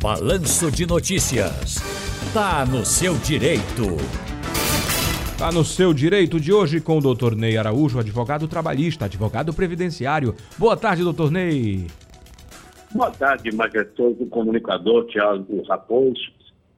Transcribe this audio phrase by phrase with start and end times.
[0.00, 1.76] Balanço de Notícias.
[2.32, 3.96] Tá no seu direito.
[5.36, 10.36] Tá no seu direito de hoje com o doutor Ney Araújo, advogado trabalhista, advogado previdenciário.
[10.56, 11.88] Boa tarde, doutor Ney.
[12.92, 16.30] Boa tarde, majestoso comunicador Tiago Raposo,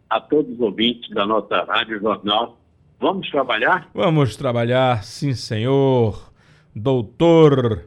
[0.08, 2.58] a todos os ouvintes da nossa Rádio Jornal.
[2.98, 3.90] Vamos trabalhar?
[3.92, 6.32] Vamos trabalhar, sim, senhor.
[6.74, 7.84] Doutor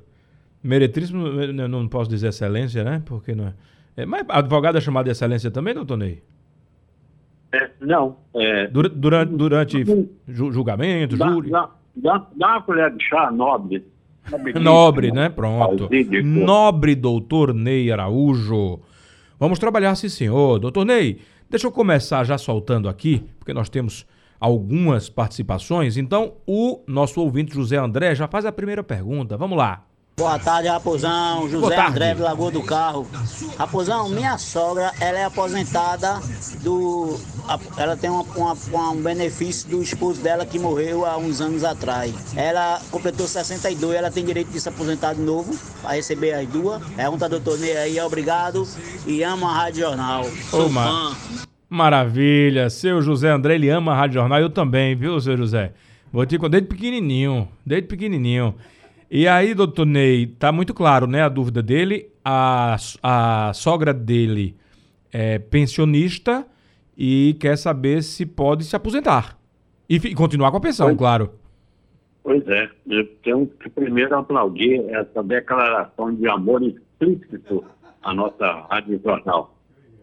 [0.63, 1.27] Meretríssimo,
[1.67, 3.01] não posso dizer excelência, né?
[3.03, 3.53] Porque não é.
[3.95, 6.23] É mas advogado é chamado de excelência também, doutor Ney?
[7.53, 8.17] É, não.
[8.35, 9.85] É, durante durante
[10.27, 11.51] julgamento, dá, júri?
[11.51, 13.85] Dá, dá, dá uma colher de chá nobre.
[14.61, 15.27] Nobre, né?
[15.27, 15.89] Pronto.
[16.23, 18.79] Nobre doutor Ney Araújo.
[19.37, 20.59] Vamos trabalhar, sim, senhor.
[20.59, 21.19] Doutor Ney,
[21.49, 24.07] deixa eu começar já soltando aqui, porque nós temos
[24.39, 25.97] algumas participações.
[25.97, 29.35] Então, o nosso ouvinte José André já faz a primeira pergunta.
[29.35, 29.85] Vamos lá.
[30.15, 31.49] Boa tarde, Raposão.
[31.49, 33.07] José André Lagoa do Carro.
[33.57, 36.19] Raposão, minha sogra, ela é aposentada
[36.61, 37.19] do.
[37.77, 42.13] Ela tem uma, uma, um benefício do esposo dela que morreu há uns anos atrás.
[42.37, 46.81] Ela completou 62, ela tem direito de se aposentar de novo, para receber as duas.
[46.91, 48.67] Pergunta doutor Ney aí, obrigado.
[49.07, 50.25] E ama a Rádio Jornal.
[50.49, 51.17] Sou fã.
[51.67, 52.69] Maravilha.
[52.69, 54.39] Seu José André, ele ama a Rádio Jornal.
[54.39, 55.73] Eu também, viu, seu José?
[56.11, 58.53] Vou te desde pequenininho, desde pequenininho.
[59.15, 62.09] E aí, doutor Ney, tá muito claro, né, a dúvida dele.
[62.25, 64.57] A, a sogra dele
[65.11, 66.43] é pensionista
[66.97, 69.37] e quer saber se pode se aposentar.
[69.87, 71.29] E, e continuar com a pensão, pois, claro.
[72.23, 72.67] Pois é.
[72.87, 77.63] Eu tenho que primeiro aplaudir essa declaração de amor explícito
[78.01, 79.55] à nossa Rádio Jornal.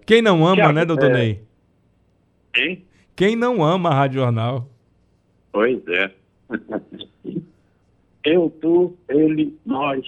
[0.07, 1.15] Quem não ama, que, né, doutor é...
[1.15, 1.43] Ney?
[2.55, 2.85] Hein?
[3.17, 4.69] Quem não ama a Rádio Jornal?
[5.51, 6.13] Pois é.
[8.25, 10.05] Eu, tu, ele, nós.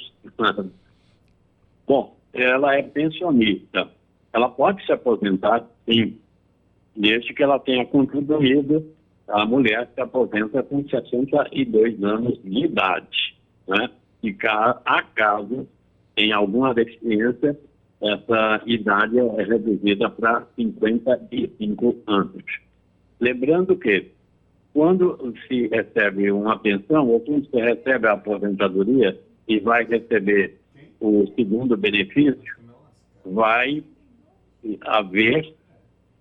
[1.86, 3.88] Bom, ela é pensionista.
[4.32, 6.18] Ela pode se aposentar, sim,
[6.96, 8.84] desde que ela tenha contribuído.
[9.28, 13.36] A mulher se aposenta com 62 anos de idade.
[13.66, 13.88] Né?
[14.22, 14.36] E
[14.84, 15.66] acaso
[16.14, 17.58] tem alguma deficiência,
[18.00, 22.44] essa idade é reduzida para 55 anos.
[23.20, 24.11] Lembrando que
[24.72, 30.58] quando se recebe uma pensão ou quando se recebe a aposentadoria e vai receber
[31.00, 32.56] o segundo benefício,
[33.24, 33.82] vai
[34.82, 35.54] haver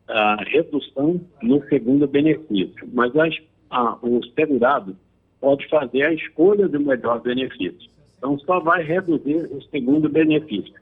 [0.08, 2.90] a redução no segundo benefício.
[2.92, 3.36] Mas as,
[3.70, 4.98] a, o segurado
[5.40, 7.90] pode fazer a escolha do melhor benefício.
[8.18, 10.74] Então, só vai reduzir o segundo benefício,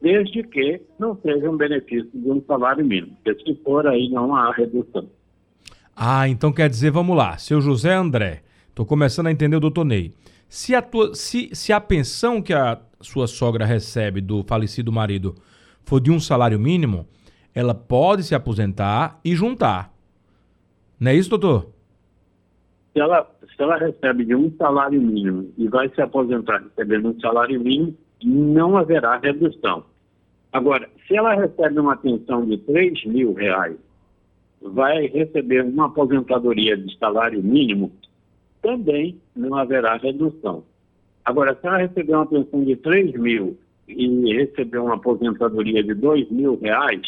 [0.00, 4.34] desde que não seja um benefício de um salário mínimo, porque se for aí não
[4.34, 5.08] há redução.
[6.02, 9.84] Ah, então quer dizer, vamos lá, seu José André, estou começando a entender o doutor
[9.84, 10.14] Ney.
[10.48, 15.34] Se a, tua, se, se a pensão que a sua sogra recebe do falecido marido
[15.84, 17.06] for de um salário mínimo,
[17.54, 19.92] ela pode se aposentar e juntar.
[20.98, 21.70] Não é isso, doutor?
[22.94, 27.20] Se ela, se ela recebe de um salário mínimo e vai se aposentar recebendo um
[27.20, 27.94] salário mínimo,
[28.24, 29.84] não haverá redução.
[30.50, 33.76] Agora, se ela recebe uma pensão de 3 mil reais
[34.60, 37.90] vai receber uma aposentadoria de salário mínimo,
[38.60, 40.64] também não haverá redução.
[41.24, 46.30] Agora, se ela receber uma pensão de 3 mil e receber uma aposentadoria de 2
[46.30, 47.02] mil reais,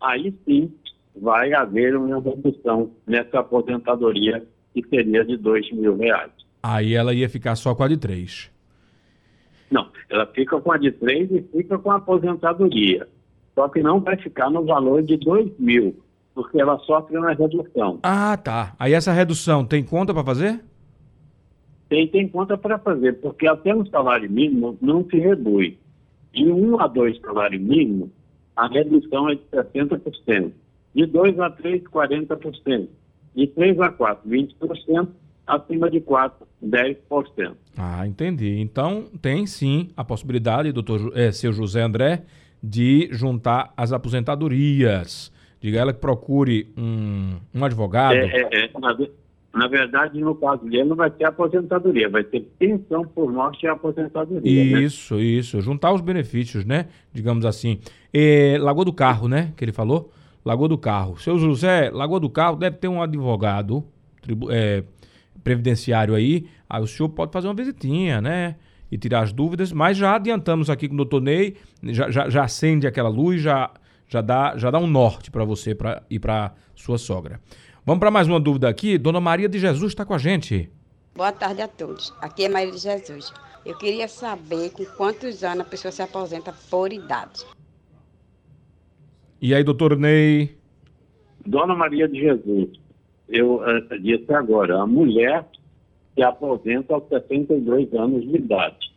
[0.00, 0.72] aí sim
[1.14, 4.44] vai haver uma redução nessa aposentadoria
[4.74, 6.32] que seria de 2 mil reais.
[6.62, 8.50] Aí ela ia ficar só com a de 3.
[9.70, 13.06] Não, ela fica com a de 3 e fica com a aposentadoria.
[13.54, 16.01] Só que não vai ficar no valor de 2 mil
[16.34, 17.98] porque ela sofre uma redução.
[18.02, 18.74] Ah, tá.
[18.78, 20.62] Aí essa redução tem conta para fazer?
[21.88, 25.74] Tem, tem conta para fazer, porque até um salário mínimo não se reduz.
[26.32, 28.10] De um a dois salário mínimo,
[28.56, 30.52] a redução é de 60%.
[30.94, 32.88] De dois a três, 40%.
[33.34, 35.08] De três a quatro, 20%.
[35.46, 36.96] Acima de quatro, 10%.
[37.76, 38.58] Ah, entendi.
[38.60, 42.22] Então, tem sim a possibilidade, doutor é, seu José André,
[42.62, 45.32] de juntar as aposentadorias.
[45.62, 48.16] Diga ela que procure um, um advogado.
[48.16, 48.70] É, é, é.
[48.80, 48.98] Na,
[49.54, 53.68] na, verdade, no caso dele, não vai ter aposentadoria, vai ter pensão por morte e
[53.68, 54.64] aposentadoria.
[54.64, 54.82] Né?
[54.82, 55.22] Isso, né?
[55.22, 55.60] isso.
[55.60, 56.88] Juntar os benefícios, né?
[57.12, 57.78] Digamos assim.
[58.12, 59.52] É, Lagoa do Carro, né?
[59.56, 60.10] Que ele falou.
[60.44, 61.16] Lagoa do Carro.
[61.20, 63.84] Seu José, Lagoa do Carro deve ter um advogado
[64.20, 64.82] tribu, é,
[65.44, 66.48] previdenciário aí.
[66.68, 68.56] Aí o senhor pode fazer uma visitinha, né?
[68.90, 69.70] E tirar as dúvidas.
[69.70, 71.54] Mas já adiantamos aqui com o doutor Ney,
[71.84, 73.70] já, já, já acende aquela luz, já
[74.12, 77.40] já dá, já dá um norte para você para ir para sua sogra.
[77.84, 78.98] Vamos para mais uma dúvida aqui.
[78.98, 80.68] Dona Maria de Jesus está com a gente.
[81.16, 82.12] Boa tarde a todos.
[82.20, 83.32] Aqui é Maria de Jesus.
[83.64, 87.46] Eu queria saber com quantos anos a pessoa se aposenta por idade.
[89.40, 90.58] E aí, doutor Ney?
[91.46, 92.68] Dona Maria de Jesus,
[93.28, 95.44] eu uh, disse agora, a mulher
[96.14, 98.92] se aposenta aos 72 anos de idade.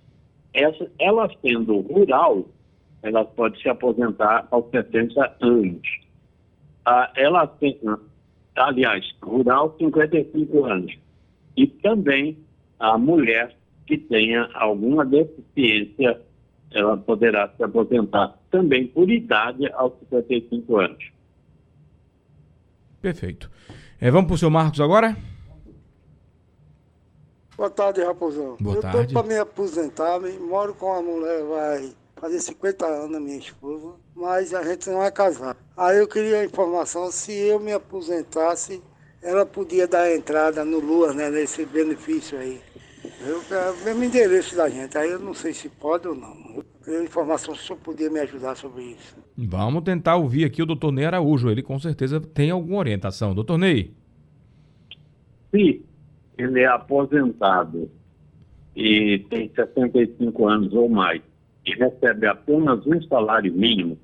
[0.54, 2.46] Essa, ela sendo rural,
[3.06, 5.88] ela pode se aposentar aos 70 anos.
[6.84, 7.80] Ah, ela tem,
[8.56, 10.98] aliás, rural, 55 anos.
[11.56, 12.36] E também
[12.80, 13.56] a mulher
[13.86, 16.20] que tenha alguma deficiência,
[16.72, 21.12] ela poderá se aposentar também por idade aos 55 anos.
[23.02, 23.52] Perfeito.
[24.02, 25.16] É, vamos para o seu Marcos agora?
[27.56, 28.58] Boa tarde, Raposão.
[28.60, 28.98] Boa eu tarde.
[28.98, 33.94] Eu estou para me aposentar, moro com uma mulher, vai fazer 50 anos, minha esposa,
[34.16, 35.60] mas a gente não é casado.
[35.78, 38.82] Aí eu queria a informação se eu me aposentasse,
[39.22, 42.60] ela podia dar entrada no Lua, né, nesse benefício aí.
[43.22, 46.36] Eu quero o endereço da gente, aí eu não sei se pode ou não.
[46.56, 49.16] Eu queria informação se o senhor podia me ajudar sobre isso.
[49.38, 51.52] Vamos tentar ouvir aqui o doutor Ney Araújo.
[51.52, 53.36] Ele com certeza tem alguma orientação.
[53.36, 53.94] Doutor Ney.
[55.52, 55.86] Se
[56.40, 57.90] ele é aposentado
[58.76, 61.22] e tem 65 anos ou mais
[61.66, 63.98] e recebe apenas um salário mínimo,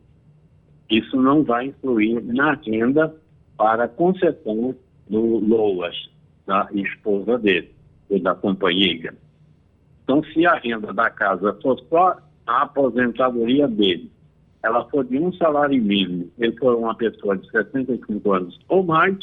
[0.90, 3.14] isso não vai influir na renda
[3.58, 4.76] para concessão
[5.10, 6.10] do LOAS,
[6.46, 7.72] da esposa dele,
[8.10, 9.14] ou da companheira.
[10.04, 14.12] Então, se a renda da casa for só a aposentadoria dele
[14.64, 19.18] ela for de um salário mínimo, ele for uma pessoa de 65 anos ou mais,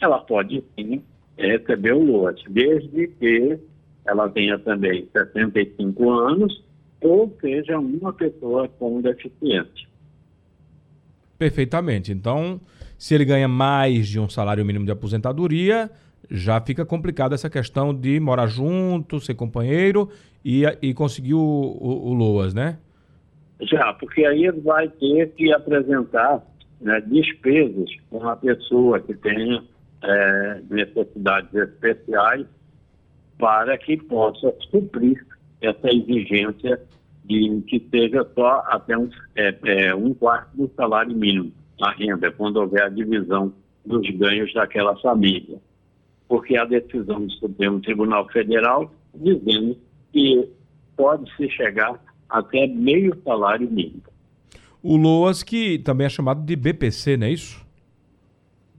[0.00, 1.02] ela pode sim
[1.36, 3.58] receber o lote, desde que
[4.06, 6.64] ela tenha também 65 anos
[7.00, 9.86] ou seja uma pessoa com deficiência.
[11.38, 12.12] Perfeitamente.
[12.12, 12.60] Então,
[12.98, 15.90] se ele ganha mais de um salário mínimo de aposentadoria,
[16.30, 20.08] já fica complicada essa questão de morar junto, ser companheiro
[20.44, 22.78] e, e conseguir o, o, o LOAS, né?
[23.60, 26.42] Já, porque aí ele vai ter que apresentar
[26.80, 29.62] né, despesas com uma pessoa que tenha
[30.02, 32.46] é, necessidades especiais
[33.38, 35.24] para que possa suprir
[35.60, 36.80] essa exigência
[37.24, 42.30] de que seja só até um, é, é, um quarto do salário mínimo a renda,
[42.32, 43.52] quando houver a divisão
[43.84, 45.58] dos ganhos daquela família.
[46.28, 49.76] Porque a decisão do Supremo Tribunal Federal dizendo
[50.12, 50.48] que
[50.96, 54.02] pode-se chegar até meio salário mínimo.
[54.82, 57.64] O LOAS, que também é chamado de BPC, não é isso?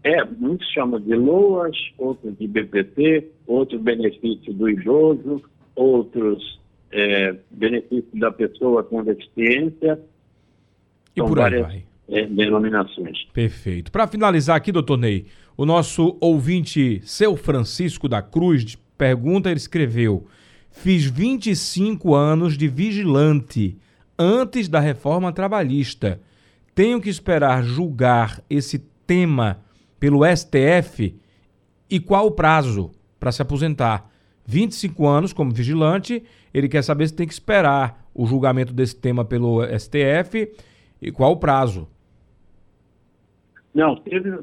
[0.03, 5.41] É, muitos chamam de LOAS, outros de BPC, outros benefício do idoso,
[5.75, 6.59] outros
[6.91, 9.99] é, benefícios da pessoa com deficiência.
[11.15, 11.83] E por aí vai.
[12.09, 13.25] É, denominações.
[13.33, 13.91] Perfeito.
[13.91, 15.25] Para finalizar aqui, doutor Ney,
[15.57, 20.25] o nosso ouvinte, seu Francisco da Cruz, pergunta, ele escreveu:
[20.71, 23.77] Fiz 25 anos de vigilante
[24.17, 26.21] antes da reforma trabalhista.
[26.73, 29.59] Tenho que esperar julgar esse tema
[29.99, 31.15] pelo STF
[31.89, 34.09] e qual o prazo para se aposentar?
[34.47, 36.23] 25 anos como vigilante,
[36.53, 40.51] ele quer saber se tem que esperar o julgamento desse tema pelo STF
[41.01, 41.87] e qual o prazo.
[43.75, 44.39] Não, ele,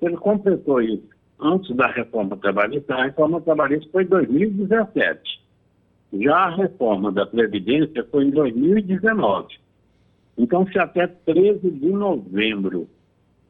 [0.00, 1.10] ele completou isso
[1.40, 5.40] antes da reforma trabalhista, a reforma trabalhista foi em 2017.
[6.12, 9.58] Já a reforma da Previdência foi em 2019.
[10.36, 12.88] Então, se até 13 de novembro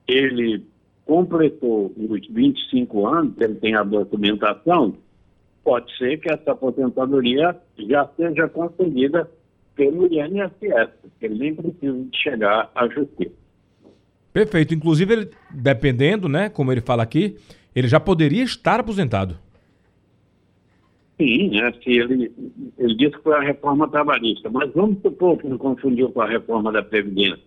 [0.07, 0.65] ele
[1.05, 4.95] completou os 25 anos, ele tem a documentação,
[5.65, 9.31] pode ser que essa aposentadoria já seja concedida
[9.77, 13.41] pelo INSS, porque ele nem precisa de chegar à justiça.
[14.33, 14.75] Perfeito.
[14.75, 17.37] Inclusive, ele, dependendo, né, como ele fala aqui,
[17.75, 19.37] ele já poderia estar aposentado.
[21.19, 22.33] Sim, né, se ele,
[22.79, 26.29] ele disse que foi a reforma trabalhista, mas vamos supor que não confundiu com a
[26.29, 27.45] reforma da Previdência.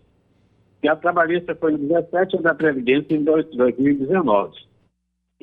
[0.82, 4.73] Que a trabalhista foi em 17 e a da Previdência em 2019.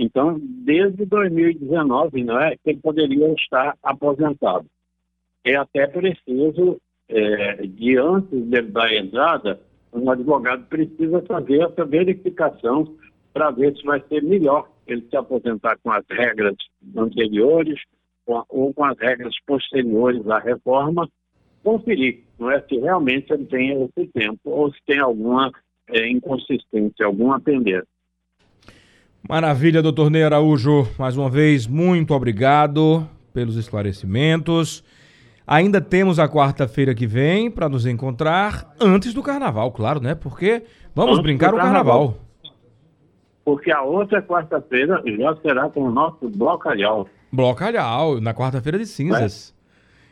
[0.03, 4.65] Então, desde 2019, não é, que ele poderia estar aposentado.
[5.45, 9.61] É até preciso, é, de antes da entrada,
[9.93, 12.97] um advogado precisa fazer essa verificação
[13.35, 16.57] para ver se vai ser melhor ele se aposentar com as regras
[16.97, 17.79] anteriores
[18.25, 21.07] ou com as regras posteriores à reforma,
[21.63, 25.53] conferir, não é se realmente ele tem esse tempo ou se tem alguma
[25.91, 27.87] é, inconsistência, alguma pendência.
[29.29, 30.89] Maravilha, doutor Ney Araújo.
[30.99, 34.83] Mais uma vez, muito obrigado pelos esclarecimentos.
[35.47, 40.15] Ainda temos a quarta-feira que vem para nos encontrar antes do carnaval, claro, né?
[40.15, 40.63] Porque
[40.95, 41.85] vamos antes brincar o carnaval.
[41.85, 42.31] carnaval.
[43.45, 47.09] Porque a outra quarta-feira já será com o nosso blocalhau.
[47.33, 49.55] Blocalhau, na quarta-feira de cinzas.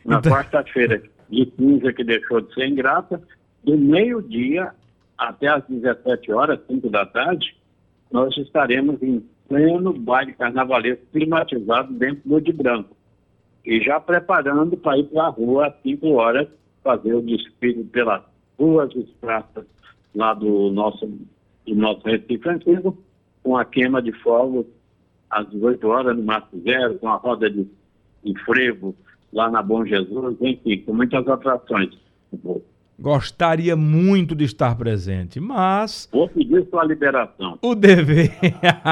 [0.04, 0.08] É?
[0.08, 0.32] Na então...
[0.32, 3.20] quarta-feira de cinza, que deixou de ser ingrata,
[3.64, 4.72] do meio-dia
[5.16, 7.57] até às 17 horas, 5 da tarde,
[8.10, 12.96] nós estaremos em pleno baile carnavalesco climatizado dentro do de branco.
[13.64, 16.48] E já preparando para ir para a rua às 5 horas,
[16.82, 18.22] fazer o desfile pelas
[18.58, 19.66] ruas e praças
[20.14, 21.06] lá do nosso,
[21.66, 22.96] do nosso Recife Antigo,
[23.42, 24.66] com a queima de fogos
[25.30, 27.66] às 18 horas no Marco Zero, com a roda de,
[28.24, 28.94] de frevo
[29.32, 31.90] lá na Bom Jesus, enfim, com muitas atrações.
[33.00, 36.08] Gostaria muito de estar presente, mas.
[36.12, 37.56] Vou pedir sua liberação.
[37.62, 38.32] O dever.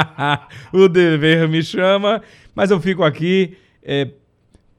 [0.72, 2.22] o dever me chama,
[2.54, 4.08] mas eu fico aqui é,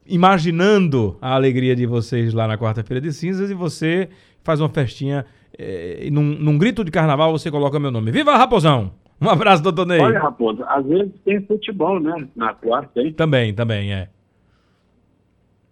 [0.06, 4.08] imaginando a alegria de vocês lá na quarta-feira de cinzas e você
[4.46, 5.26] faz uma festinha.
[5.60, 8.12] É, num, num grito de carnaval você coloca meu nome.
[8.12, 8.94] Viva Raposão!
[9.20, 10.00] Um abraço, doutor Ney.
[10.00, 12.28] Olha, Raposo, às vezes tem futebol, né?
[12.36, 13.12] Na quarta, hein?
[13.12, 14.10] Também, também, é.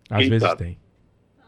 [0.09, 0.63] Às Quem vezes sabe?
[0.63, 0.77] tem.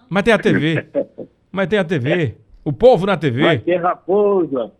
[0.08, 0.88] Mas tem a TV.
[1.58, 2.36] Mas tem a TV.
[2.64, 3.42] O povo na TV.
[3.42, 4.72] Vai ter raposa.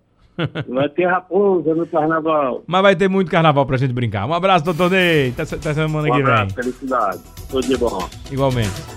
[0.69, 2.63] Vai ter raposa no carnaval.
[2.67, 4.27] Mas vai ter muito carnaval pra gente brincar.
[4.27, 5.34] Um abraço, doutor Ney.
[5.36, 6.22] Até, semana um que vem.
[6.22, 7.19] Um abraço, felicidade.
[7.50, 8.07] Tudo de bom.
[8.31, 8.96] Igualmente.